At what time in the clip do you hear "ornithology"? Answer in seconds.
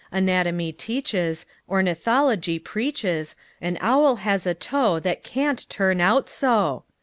1.69-2.57